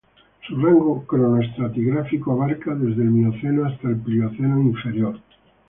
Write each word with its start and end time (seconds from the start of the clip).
Su 0.47 0.55
rango 0.57 1.05
cronoestratigráfico 1.05 2.31
abarca 2.31 2.73
desde 2.73 3.03
el 3.03 3.11
Mioceno 3.11 3.67
hasta 3.67 3.87
el 3.87 3.97
Plioceno 3.97 4.59
inferior. 4.59 5.15